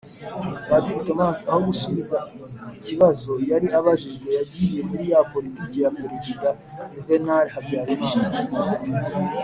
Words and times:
Padiri 0.67 1.01
Thomas, 1.07 1.37
aho 1.49 1.59
gusubiza 1.69 2.17
ikibazo 2.77 3.31
yari 3.51 3.67
abajiwe, 3.77 4.27
yagiye 4.37 4.79
muri 4.89 5.03
ya 5.11 5.19
politike 5.33 5.77
ya 5.85 5.91
Prezida 5.97 6.49
Yuvenali 6.93 7.49
Habyarimana 7.55 8.25